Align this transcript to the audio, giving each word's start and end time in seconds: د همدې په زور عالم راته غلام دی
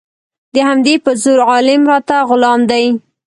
د 0.53 0.55
همدې 0.67 0.95
په 1.03 1.11
زور 1.21 1.39
عالم 1.51 1.81
راته 1.91 2.15
غلام 2.29 2.59
دی 2.71 2.85